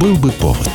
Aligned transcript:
Был 0.00 0.16
бы 0.16 0.30
повод. 0.30 0.68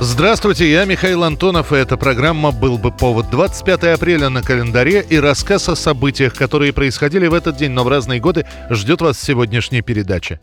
Здравствуйте, 0.00 0.70
я 0.70 0.84
Михаил 0.84 1.24
Антонов, 1.24 1.72
и 1.72 1.76
эта 1.76 1.96
программа 1.96 2.50
«Был 2.50 2.76
бы 2.76 2.90
повод». 2.92 3.30
25 3.30 3.84
апреля 3.84 4.28
на 4.28 4.42
календаре 4.42 5.00
и 5.00 5.18
рассказ 5.18 5.70
о 5.70 5.76
событиях, 5.76 6.34
которые 6.34 6.74
происходили 6.74 7.26
в 7.26 7.32
этот 7.32 7.56
день, 7.56 7.70
но 7.70 7.84
в 7.84 7.88
разные 7.88 8.20
годы, 8.20 8.44
ждет 8.68 9.00
вас 9.00 9.18
сегодняшняя 9.18 9.80
передача. 9.80 10.40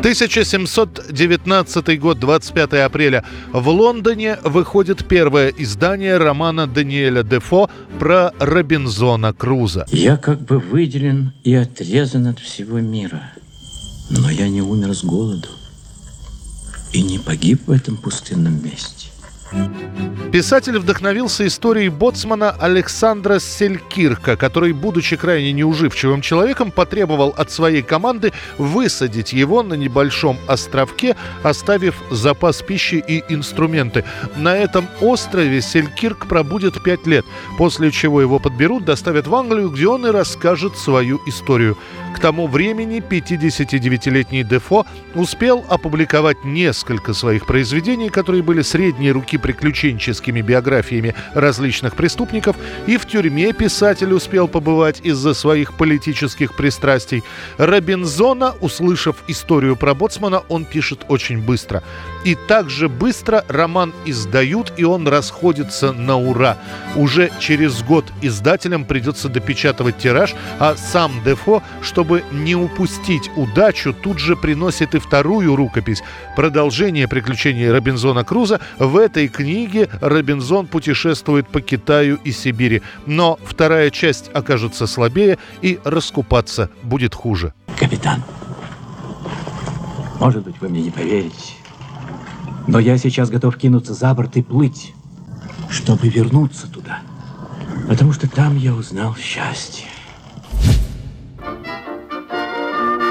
1719 0.00 2.00
год, 2.00 2.20
25 2.20 2.72
апреля. 2.74 3.24
В 3.52 3.68
Лондоне 3.68 4.38
выходит 4.44 5.08
первое 5.08 5.48
издание 5.48 6.18
романа 6.18 6.66
Даниэля 6.66 7.22
Дефо 7.22 7.70
про 7.98 8.32
Робинзона 8.38 9.32
Круза. 9.32 9.86
Я 9.90 10.16
как 10.16 10.42
бы 10.42 10.58
выделен 10.58 11.32
и 11.44 11.54
отрезан 11.54 12.26
от 12.26 12.38
всего 12.38 12.80
мира. 12.80 13.32
Но 14.10 14.30
я 14.30 14.48
не 14.48 14.62
умер 14.62 14.94
с 14.94 15.02
голоду 15.02 15.48
и 16.92 17.02
не 17.02 17.18
погиб 17.18 17.66
в 17.66 17.70
этом 17.70 17.96
пустынном 17.96 18.62
месте. 18.62 19.08
Писатель 20.36 20.78
вдохновился 20.78 21.46
историей 21.46 21.88
боцмана 21.88 22.50
Александра 22.50 23.38
Селькирка, 23.38 24.36
который, 24.36 24.72
будучи 24.72 25.16
крайне 25.16 25.52
неуживчивым 25.52 26.20
человеком, 26.20 26.70
потребовал 26.70 27.32
от 27.38 27.50
своей 27.50 27.80
команды 27.80 28.34
высадить 28.58 29.32
его 29.32 29.62
на 29.62 29.74
небольшом 29.74 30.36
островке, 30.46 31.16
оставив 31.42 31.94
запас 32.10 32.60
пищи 32.60 33.02
и 33.08 33.24
инструменты. 33.32 34.04
На 34.36 34.54
этом 34.54 34.88
острове 35.00 35.62
Селькирк 35.62 36.26
пробудет 36.26 36.82
пять 36.82 37.06
лет, 37.06 37.24
после 37.56 37.90
чего 37.90 38.20
его 38.20 38.38
подберут, 38.38 38.84
доставят 38.84 39.26
в 39.26 39.34
Англию, 39.34 39.70
где 39.70 39.88
он 39.88 40.06
и 40.06 40.10
расскажет 40.10 40.76
свою 40.76 41.18
историю. 41.26 41.78
К 42.14 42.18
тому 42.18 42.46
времени 42.46 43.02
59-летний 43.06 44.42
Дефо 44.42 44.86
успел 45.14 45.64
опубликовать 45.68 46.44
несколько 46.44 47.12
своих 47.12 47.44
произведений, 47.46 48.08
которые 48.08 48.42
были 48.42 48.62
средней 48.62 49.12
руки 49.12 49.35
приключенческими 49.38 50.40
биографиями 50.40 51.14
различных 51.34 51.94
преступников, 51.94 52.56
и 52.86 52.96
в 52.96 53.06
тюрьме 53.06 53.52
писатель 53.52 54.12
успел 54.12 54.48
побывать 54.48 55.00
из-за 55.02 55.34
своих 55.34 55.76
политических 55.76 56.56
пристрастий. 56.56 57.22
Робинзона, 57.58 58.54
услышав 58.60 59.16
историю 59.28 59.76
про 59.76 59.94
Боцмана, 59.94 60.42
он 60.48 60.64
пишет 60.64 61.04
очень 61.08 61.40
быстро. 61.40 61.82
И 62.24 62.34
также 62.34 62.88
быстро 62.88 63.44
роман 63.48 63.92
издают, 64.04 64.72
и 64.76 64.84
он 64.84 65.06
расходится 65.06 65.92
на 65.92 66.16
ура. 66.16 66.58
Уже 66.96 67.30
через 67.38 67.82
год 67.82 68.04
издателям 68.22 68.84
придется 68.84 69.28
допечатывать 69.28 69.98
тираж, 69.98 70.34
а 70.58 70.74
сам 70.76 71.12
Дефо, 71.24 71.62
чтобы 71.82 72.24
не 72.32 72.54
упустить 72.54 73.30
удачу, 73.36 73.92
тут 73.92 74.18
же 74.18 74.36
приносит 74.36 74.94
и 74.94 74.98
вторую 74.98 75.54
рукопись. 75.56 76.02
Продолжение 76.34 77.08
приключений 77.08 77.70
Робинзона 77.70 78.24
Круза. 78.24 78.60
В 78.78 78.96
этой 78.96 79.25
книге 79.28 79.88
Робинзон 80.00 80.66
путешествует 80.66 81.48
по 81.48 81.60
Китаю 81.60 82.18
и 82.24 82.32
Сибири. 82.32 82.82
Но 83.06 83.38
вторая 83.44 83.90
часть 83.90 84.30
окажется 84.32 84.86
слабее 84.86 85.38
и 85.62 85.78
раскупаться 85.84 86.70
будет 86.82 87.14
хуже. 87.14 87.54
Капитан, 87.78 88.22
может 90.20 90.44
быть, 90.44 90.60
вы 90.60 90.68
мне 90.68 90.82
не 90.82 90.90
поверите, 90.90 91.54
но 92.66 92.78
я 92.78 92.98
сейчас 92.98 93.30
готов 93.30 93.56
кинуться 93.56 93.94
за 93.94 94.12
борт 94.14 94.36
и 94.36 94.42
плыть, 94.42 94.94
чтобы 95.70 96.08
вернуться 96.08 96.70
туда. 96.70 97.00
Потому 97.88 98.12
что 98.12 98.28
там 98.28 98.56
я 98.56 98.74
узнал 98.74 99.14
счастье. 99.16 99.86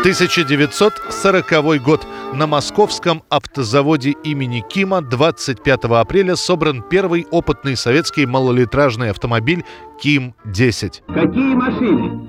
1940 0.05 1.81
год. 1.81 2.05
На 2.35 2.45
московском 2.45 3.23
автозаводе 3.27 4.11
имени 4.23 4.59
Кима 4.69 5.01
25 5.01 5.85
апреля 5.85 6.35
собран 6.35 6.83
первый 6.83 7.25
опытный 7.31 7.75
советский 7.75 8.27
малолитражный 8.27 9.09
автомобиль 9.09 9.65
Ким-10. 9.99 11.01
Какие 11.07 11.55
машины? 11.55 12.21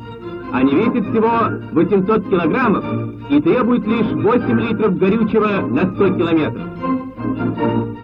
Они 0.55 0.73
весят 0.75 1.06
всего 1.11 1.51
800 1.73 2.31
килограммов 2.31 2.84
и 3.28 3.43
требуют 3.43 3.87
лишь 3.87 4.06
8 4.06 4.59
литров 4.59 4.97
горючего 4.97 5.61
на 5.67 5.83
100 5.97 6.15
километров. 6.15 7.96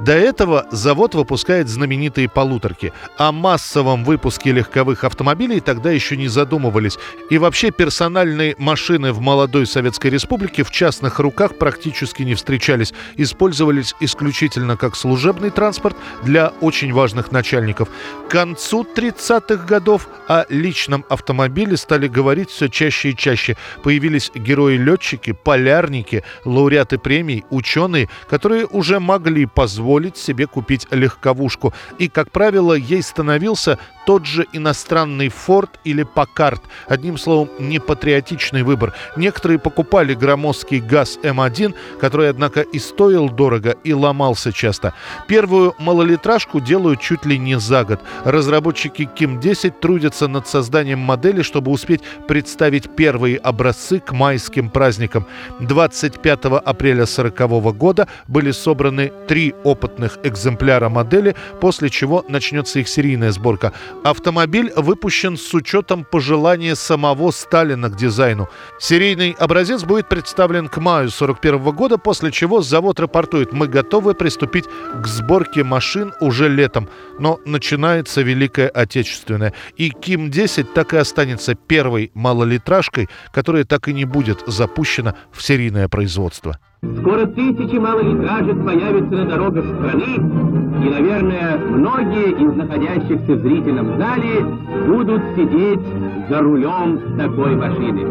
До 0.00 0.12
этого 0.12 0.64
завод 0.70 1.16
выпускает 1.16 1.68
знаменитые 1.68 2.28
полуторки. 2.28 2.92
О 3.16 3.32
массовом 3.32 4.04
выпуске 4.04 4.52
легковых 4.52 5.02
автомобилей 5.02 5.58
тогда 5.58 5.90
еще 5.90 6.16
не 6.16 6.28
задумывались. 6.28 6.98
И 7.30 7.38
вообще 7.38 7.72
персональные 7.72 8.54
машины 8.58 9.12
в 9.12 9.20
молодой 9.20 9.66
Советской 9.66 10.08
Республике 10.08 10.62
в 10.62 10.70
частных 10.70 11.18
руках 11.18 11.58
практически 11.58 12.22
не 12.22 12.34
встречались. 12.36 12.94
Использовались 13.16 13.96
исключительно 13.98 14.76
как 14.76 14.94
служебный 14.94 15.50
транспорт 15.50 15.96
для 16.22 16.52
очень 16.60 16.92
важных 16.92 17.32
начальников. 17.32 17.88
К 18.28 18.30
концу 18.30 18.86
30-х 18.94 19.66
годов 19.66 20.08
о 20.28 20.44
личном 20.48 21.04
автомобиле 21.08 21.76
стали 21.76 22.06
говорить 22.06 22.50
все 22.50 22.68
чаще 22.68 23.10
и 23.10 23.16
чаще. 23.16 23.56
Появились 23.82 24.30
герои-летчики, 24.32 25.32
полярники, 25.32 26.22
лауреаты 26.44 26.98
премий, 26.98 27.44
ученые, 27.50 28.08
которые 28.28 28.66
уже 28.66 29.00
могли 29.00 29.46
позволить 29.46 29.87
позволить 29.88 30.18
себе 30.18 30.46
купить 30.46 30.86
легковушку. 30.90 31.72
И, 31.98 32.08
как 32.08 32.30
правило, 32.30 32.74
ей 32.74 33.02
становился 33.02 33.78
тот 34.08 34.26
же 34.26 34.46
иностранный 34.54 35.28
Ford 35.28 35.68
или 35.84 36.02
Packard. 36.02 36.60
Одним 36.86 37.18
словом, 37.18 37.48
непатриотичный 37.58 38.62
выбор. 38.62 38.94
Некоторые 39.16 39.58
покупали 39.58 40.14
громоздкий 40.14 40.80
ГАЗ 40.80 41.18
М1, 41.22 41.74
который, 42.00 42.30
однако, 42.30 42.62
и 42.62 42.78
стоил 42.78 43.28
дорого, 43.28 43.76
и 43.84 43.92
ломался 43.92 44.52
часто. 44.52 44.92
Первую 45.26 45.74
малолитражку 45.78 46.60
делают 46.60 47.00
чуть 47.00 47.26
ли 47.26 47.38
не 47.38 47.58
за 47.58 47.84
год. 47.84 48.00
Разработчики 48.24 49.04
Ким-10 49.04 49.74
трудятся 49.80 50.28
над 50.28 50.48
созданием 50.48 51.00
модели, 51.00 51.42
чтобы 51.42 51.70
успеть 51.70 52.00
представить 52.26 52.96
первые 52.96 53.36
образцы 53.36 54.00
к 54.00 54.12
майским 54.12 54.70
праздникам. 54.70 55.26
25 55.60 56.44
апреля 56.64 57.02
1940 57.02 57.76
года 57.76 58.08
были 58.26 58.52
собраны 58.52 59.12
три 59.26 59.54
опытных 59.78 60.18
экземпляра 60.24 60.88
модели, 60.88 61.36
после 61.60 61.88
чего 61.88 62.24
начнется 62.28 62.80
их 62.80 62.88
серийная 62.88 63.30
сборка. 63.30 63.72
Автомобиль 64.04 64.72
выпущен 64.74 65.36
с 65.36 65.54
учетом 65.54 66.04
пожелания 66.04 66.74
самого 66.74 67.30
Сталина 67.30 67.88
к 67.88 67.96
дизайну. 67.96 68.48
Серийный 68.80 69.36
образец 69.38 69.84
будет 69.84 70.08
представлен 70.08 70.68
к 70.68 70.78
маю 70.78 71.10
41 71.10 71.58
года, 71.72 71.98
после 71.98 72.32
чего 72.32 72.60
завод 72.60 72.98
рапортует 73.00 73.52
«Мы 73.52 73.68
готовы 73.68 74.14
приступить 74.14 74.64
к 74.66 75.06
сборке 75.06 75.62
машин 75.62 76.12
уже 76.20 76.48
летом». 76.48 76.88
Но 77.18 77.38
начинается 77.44 78.22
Великая 78.22 78.68
Отечественная. 78.68 79.52
И 79.76 79.90
Ким-10 79.90 80.64
так 80.74 80.94
и 80.94 80.96
останется 80.96 81.54
первой 81.54 82.10
малолитражкой, 82.14 83.08
которая 83.32 83.64
так 83.64 83.88
и 83.88 83.92
не 83.92 84.04
будет 84.04 84.42
запущена 84.46 85.14
в 85.32 85.42
серийное 85.42 85.88
производство. 85.88 86.58
Скоро 86.80 87.26
тысячи 87.26 87.76
малолитражек 87.76 88.64
появятся 88.64 89.16
на 89.16 89.24
дорогах 89.24 89.64
страны, 89.64 90.14
и, 90.14 90.88
наверное, 90.88 91.58
многие 91.58 92.30
из 92.30 92.54
находящихся 92.54 93.34
в 93.34 93.42
зрительном 93.42 93.98
зале 93.98 94.44
будут 94.86 95.22
сидеть 95.34 95.80
за 96.28 96.38
рулем 96.38 97.18
такой 97.18 97.56
машины. 97.56 98.06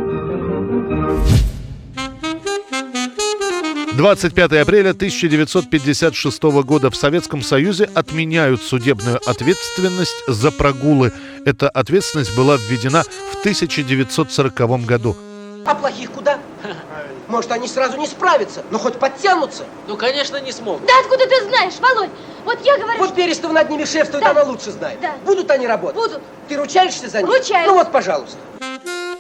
25 3.95 4.51
апреля 4.53 4.89
1956 4.89 6.43
года 6.65 6.91
в 6.91 6.95
Советском 6.95 7.41
Союзе 7.41 7.85
отменяют 7.85 8.61
судебную 8.61 9.19
ответственность 9.25 10.25
за 10.27 10.51
прогулы. 10.51 11.13
Эта 11.45 11.69
ответственность 11.69 12.35
была 12.35 12.57
введена 12.57 13.03
в 13.31 13.39
1940 13.39 14.85
году. 14.85 15.15
А 15.67 15.75
плохих 15.75 16.11
куда? 16.11 16.39
Может, 17.27 17.51
они 17.51 17.67
сразу 17.67 17.97
не 17.97 18.07
справятся, 18.07 18.63
но 18.71 18.79
хоть 18.79 18.97
подтянутся. 18.97 19.65
Ну, 19.87 19.97
конечно, 19.97 20.37
не 20.37 20.53
смогут. 20.53 20.85
Да 20.85 20.93
откуда 21.01 21.27
ты 21.27 21.43
знаешь, 21.49 21.73
Володь? 21.81 22.09
Вот 22.45 22.59
я 22.63 22.77
говорю... 22.77 22.99
Вот 22.99 23.13
Перестов 23.13 23.51
над 23.51 23.69
ними 23.69 23.83
шефствует, 23.83 24.23
да. 24.23 24.31
она 24.31 24.43
лучше 24.43 24.71
знает. 24.71 25.01
Да. 25.01 25.15
Будут 25.25 25.51
они 25.51 25.67
работать? 25.67 25.95
Будут. 25.95 26.21
Ты 26.47 26.55
ручаешься 26.55 27.09
за 27.09 27.21
них? 27.21 27.29
Ручаюсь. 27.29 27.67
Ну 27.67 27.73
вот, 27.73 27.91
пожалуйста. 27.91 28.37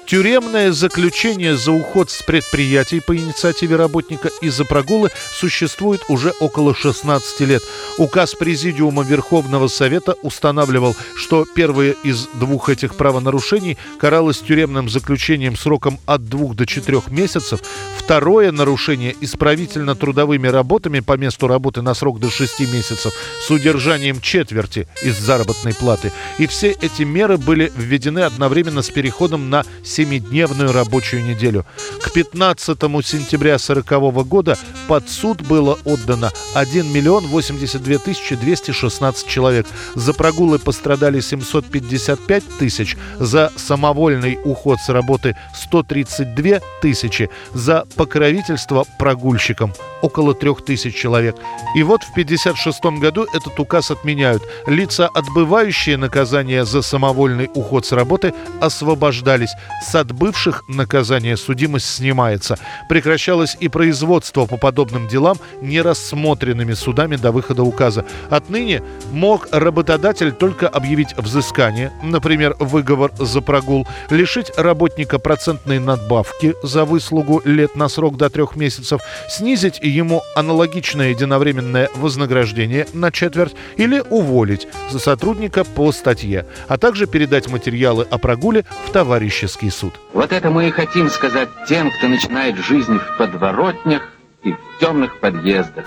Тюремное 0.07 0.71
заключение 0.71 1.57
за 1.57 1.73
уход 1.73 2.09
с 2.09 2.23
предприятий 2.23 3.01
по 3.01 3.13
инициативе 3.13 3.75
работника 3.75 4.29
и 4.39 4.47
за 4.47 4.63
прогулы 4.63 5.11
существует 5.33 5.99
уже 6.07 6.31
около 6.39 6.73
16 6.73 7.41
лет. 7.41 7.61
Указ 7.97 8.33
Президиума 8.33 9.03
Верховного 9.03 9.67
Совета 9.67 10.13
устанавливал, 10.21 10.95
что 11.17 11.43
первое 11.43 11.93
из 12.05 12.29
двух 12.35 12.69
этих 12.69 12.95
правонарушений 12.95 13.77
каралось 13.99 14.39
тюремным 14.39 14.87
заключением 14.87 15.57
сроком 15.57 15.99
от 16.05 16.23
двух 16.23 16.55
до 16.55 16.65
четырех 16.65 17.09
месяцев, 17.09 17.59
второе 17.97 18.53
нарушение 18.53 19.13
исправительно-трудовыми 19.19 20.47
работами 20.47 21.01
по 21.01 21.17
месту 21.17 21.49
работы 21.49 21.81
на 21.81 21.93
срок 21.93 22.21
до 22.21 22.29
6 22.29 22.61
месяцев 22.71 23.11
с 23.45 23.51
удержанием 23.51 24.21
четверти 24.21 24.87
из 25.03 25.19
заработной 25.19 25.73
платы. 25.73 26.13
И 26.37 26.47
все 26.47 26.71
эти 26.79 27.03
меры 27.03 27.37
были 27.37 27.73
введены 27.75 28.19
одновременно 28.19 28.81
с 28.81 28.89
переходом 28.89 29.49
на 29.49 29.65
семидневную 29.97 30.71
рабочую 30.73 31.25
неделю. 31.25 31.65
К 32.03 32.11
15 32.11 32.77
сентября 33.03 33.55
1940 33.55 34.27
года 34.27 34.57
под 34.87 35.09
суд 35.09 35.41
было 35.41 35.77
отдано 35.85 36.31
1 36.53 36.93
миллион 36.93 37.25
82 37.25 37.97
тысячи 37.97 38.35
216 38.35 39.27
человек. 39.27 39.65
За 39.95 40.13
прогулы 40.13 40.59
пострадали 40.59 41.19
755 41.19 42.43
тысяч, 42.59 42.95
за 43.17 43.51
самовольный 43.55 44.39
уход 44.43 44.79
с 44.79 44.89
работы 44.89 45.35
132 45.55 46.59
тысячи, 46.81 47.29
за 47.53 47.85
покровительство 47.95 48.85
прогульщикам 48.99 49.73
около 50.01 50.35
трех 50.35 50.63
тысяч 50.63 50.95
человек. 50.95 51.35
И 51.75 51.81
вот 51.81 52.03
в 52.03 52.11
1956 52.11 53.01
году 53.01 53.25
этот 53.33 53.59
указ 53.59 53.89
отменяют. 53.89 54.43
Лица, 54.67 55.07
отбывающие 55.07 55.97
наказание 55.97 56.65
за 56.65 56.83
самовольный 56.83 57.49
уход 57.55 57.85
с 57.85 57.91
работы, 57.91 58.33
освобождались. 58.61 59.51
С 59.87 59.95
отбывших 59.95 60.65
наказание 60.67 61.37
судимость 61.37 61.85
снимается. 61.85 62.57
Прекращалось 62.89 63.55
и 63.57 63.69
производство 63.69 64.45
по 64.45 64.57
подобным 64.57 65.07
делам, 65.07 65.37
не 65.61 65.79
рассмотренными 65.81 66.73
судами 66.73 67.15
до 67.15 67.31
выхода 67.31 67.63
указа. 67.63 68.03
Отныне 68.29 68.83
мог 69.13 69.47
работодатель 69.49 70.33
только 70.33 70.67
объявить 70.67 71.15
взыскание, 71.15 71.93
например, 72.03 72.57
выговор 72.59 73.13
за 73.17 73.39
прогул, 73.39 73.87
лишить 74.09 74.51
работника 74.57 75.19
процентной 75.19 75.79
надбавки 75.79 76.55
за 76.63 76.83
выслугу 76.83 77.41
лет 77.45 77.77
на 77.77 77.87
срок 77.87 78.17
до 78.17 78.29
трех 78.29 78.57
месяцев, 78.57 78.99
снизить 79.29 79.79
ему 79.81 80.21
аналогичное 80.35 81.11
единовременное 81.11 81.89
вознаграждение 81.95 82.87
на 82.91 83.09
четверть 83.09 83.55
или 83.77 84.03
уволить 84.09 84.67
за 84.91 84.99
сотрудника 84.99 85.63
по 85.63 85.93
статье, 85.93 86.45
а 86.67 86.77
также 86.77 87.07
передать 87.07 87.47
материалы 87.47 88.05
о 88.09 88.17
прогуле 88.17 88.65
в 88.85 88.91
товарищеский 88.91 89.71
суд. 89.77 89.93
Вот 90.13 90.31
это 90.31 90.49
мы 90.49 90.67
и 90.67 90.71
хотим 90.71 91.09
сказать 91.09 91.49
тем, 91.67 91.91
кто 91.91 92.07
начинает 92.07 92.57
жизнь 92.57 92.97
в 92.97 93.17
подворотнях 93.17 94.09
и 94.43 94.53
в 94.53 94.79
темных 94.79 95.19
подъездах. 95.19 95.85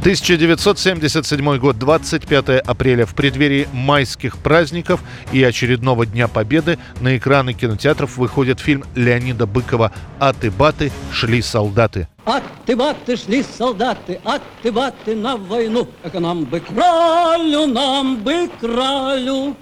1977 0.00 1.58
год, 1.58 1.78
25 1.78 2.60
апреля, 2.60 3.04
в 3.04 3.14
преддверии 3.14 3.68
майских 3.74 4.38
праздников 4.38 5.02
и 5.30 5.42
очередного 5.42 6.06
Дня 6.06 6.26
Победы 6.26 6.78
на 7.00 7.18
экраны 7.18 7.52
кинотеатров 7.52 8.16
выходит 8.16 8.60
фильм 8.60 8.84
Леонида 8.94 9.46
Быкова 9.46 9.92
«Аты-баты, 10.18 10.90
шли 11.12 11.42
солдаты». 11.42 12.08
Аты-баты 12.24 13.16
шли 13.18 13.42
солдаты, 13.42 14.18
аты-баты 14.24 15.14
на 15.16 15.36
войну, 15.36 15.86
как 16.02 16.14
нам 16.14 16.44
бы 16.44 16.60
кралю, 16.60 17.66
нам 17.66 18.16
бы 18.22 18.48
кралю, 18.58 19.54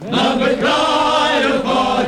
нам 0.00 0.42
одну. 0.42 0.66
Эй! 0.68 2.05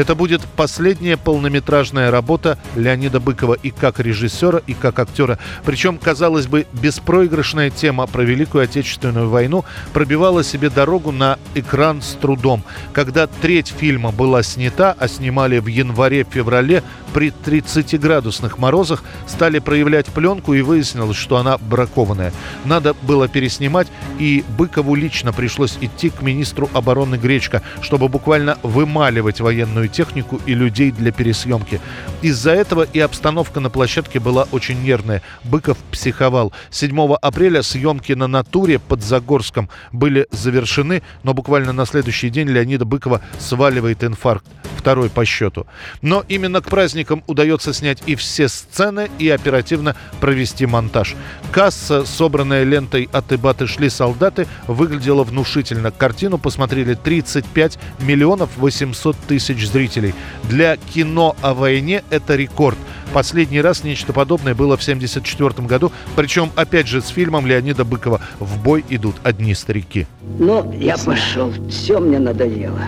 Это 0.00 0.14
будет 0.14 0.40
последняя 0.56 1.18
полнометражная 1.18 2.10
работа 2.10 2.56
Леонида 2.74 3.20
Быкова 3.20 3.52
и 3.52 3.68
как 3.70 4.00
режиссера, 4.00 4.62
и 4.66 4.72
как 4.72 4.98
актера. 4.98 5.38
Причем, 5.66 5.98
казалось 5.98 6.46
бы, 6.46 6.66
беспроигрышная 6.72 7.68
тема 7.68 8.06
про 8.06 8.22
Великую 8.22 8.64
Отечественную 8.64 9.28
войну 9.28 9.66
пробивала 9.92 10.42
себе 10.42 10.70
дорогу 10.70 11.12
на 11.12 11.38
экран 11.54 12.00
с 12.00 12.14
трудом. 12.14 12.64
Когда 12.94 13.26
треть 13.26 13.74
фильма 13.76 14.10
была 14.10 14.42
снята, 14.42 14.96
а 14.98 15.06
снимали 15.06 15.58
в 15.58 15.66
январе-феврале, 15.66 16.82
при 17.12 17.28
30-градусных 17.44 18.56
морозах 18.56 19.04
стали 19.26 19.58
проявлять 19.58 20.06
пленку 20.06 20.54
и 20.54 20.62
выяснилось, 20.62 21.16
что 21.16 21.36
она 21.36 21.58
бракованная. 21.58 22.32
Надо 22.64 22.94
было 23.02 23.28
переснимать, 23.28 23.88
и 24.18 24.44
Быкову 24.56 24.94
лично 24.94 25.34
пришлось 25.34 25.76
идти 25.82 26.08
к 26.08 26.22
министру 26.22 26.70
обороны 26.72 27.16
Гречко, 27.16 27.60
чтобы 27.82 28.08
буквально 28.08 28.56
вымаливать 28.62 29.40
военную 29.40 29.89
технику 29.90 30.40
и 30.46 30.54
людей 30.54 30.90
для 30.90 31.12
пересъемки. 31.12 31.80
Из-за 32.22 32.52
этого 32.52 32.86
и 32.92 33.00
обстановка 33.00 33.60
на 33.60 33.70
площадке 33.70 34.20
была 34.20 34.46
очень 34.52 34.82
нервная. 34.82 35.22
Быков 35.44 35.78
психовал. 35.90 36.52
7 36.70 37.14
апреля 37.20 37.62
съемки 37.62 38.12
на 38.12 38.26
натуре 38.26 38.78
под 38.78 39.02
Загорском 39.02 39.68
были 39.92 40.26
завершены, 40.30 41.02
но 41.22 41.34
буквально 41.34 41.72
на 41.72 41.86
следующий 41.86 42.30
день 42.30 42.48
Леонида 42.48 42.84
Быкова 42.84 43.20
сваливает 43.38 44.04
инфаркт 44.04 44.46
второй 44.80 45.10
по 45.10 45.24
счету. 45.24 45.66
Но 46.00 46.24
именно 46.28 46.60
к 46.62 46.68
праздникам 46.68 47.22
удается 47.26 47.72
снять 47.74 48.02
и 48.06 48.14
все 48.14 48.48
сцены, 48.48 49.10
и 49.18 49.28
оперативно 49.28 49.94
провести 50.20 50.66
монтаж. 50.66 51.14
Касса, 51.52 52.04
собранная 52.06 52.64
лентой 52.64 53.08
«От 53.12 53.32
Ибаты 53.32 53.66
шли 53.66 53.90
солдаты», 53.90 54.46
выглядела 54.66 55.22
внушительно. 55.22 55.90
Картину 55.90 56.38
посмотрели 56.38 56.94
35 56.94 57.78
миллионов 58.00 58.50
800 58.56 59.16
тысяч 59.28 59.68
зрителей. 59.68 60.14
Для 60.44 60.76
кино 60.76 61.36
о 61.42 61.52
войне 61.52 62.02
это 62.10 62.36
рекорд. 62.36 62.78
Последний 63.12 63.60
раз 63.60 63.82
нечто 63.82 64.12
подобное 64.12 64.54
было 64.54 64.76
в 64.76 64.82
1974 64.82 65.66
году, 65.66 65.92
причем 66.14 66.52
опять 66.54 66.86
же 66.86 67.02
с 67.02 67.08
фильмом 67.08 67.46
Леонида 67.46 67.84
Быкова 67.84 68.20
«В 68.38 68.62
бой 68.62 68.84
идут 68.88 69.16
одни 69.24 69.54
старики». 69.54 70.06
Ну, 70.38 70.72
я 70.72 70.96
пошел, 70.96 71.52
все 71.68 71.98
мне 71.98 72.20
надоело. 72.20 72.80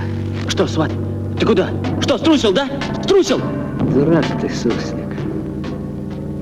Что, 0.49 0.69
сват, 0.69 0.93
ты 1.43 1.47
куда? 1.47 1.71
Что, 2.01 2.19
струсил, 2.19 2.53
да? 2.53 2.69
Струсил? 3.03 3.41
Дурак 3.93 4.25
ты, 4.41 4.49
суслик. 4.49 5.17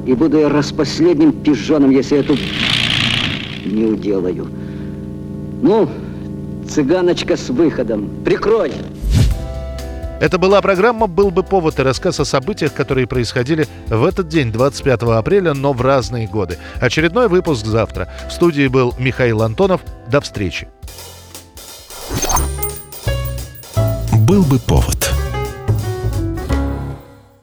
И 0.04 0.12
буду 0.12 0.38
я 0.38 0.50
распоследним 0.50 1.32
пижоном, 1.32 1.90
если 1.90 2.18
эту 2.18 2.36
не 3.64 3.84
уделаю. 3.84 4.46
Ну, 5.62 5.88
цыганочка 6.68 7.38
с 7.38 7.48
выходом. 7.48 8.10
Прикрой! 8.24 8.72
Это 10.20 10.36
была 10.36 10.60
программа 10.60 11.06
«Был 11.06 11.30
бы 11.30 11.42
повод» 11.42 11.78
и 11.78 11.82
рассказ 11.82 12.20
о 12.20 12.26
событиях, 12.26 12.74
которые 12.74 13.06
происходили 13.06 13.66
в 13.86 14.04
этот 14.04 14.28
день, 14.28 14.52
25 14.52 15.02
апреля, 15.04 15.54
но 15.54 15.72
в 15.72 15.80
разные 15.80 16.28
годы. 16.28 16.58
Очередной 16.78 17.28
выпуск 17.28 17.64
завтра. 17.64 18.12
В 18.28 18.32
студии 18.32 18.68
был 18.68 18.92
Михаил 18.98 19.40
Антонов. 19.40 19.80
До 20.10 20.20
встречи. 20.20 20.68
«Был 24.30 24.44
бы 24.44 24.60
повод» 24.60 25.09